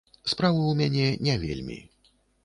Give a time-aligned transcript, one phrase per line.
[0.31, 1.77] Справы ў мяне не вельмі.